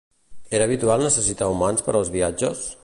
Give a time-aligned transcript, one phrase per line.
[0.59, 2.69] Era habitual necessitar humans per als viatges?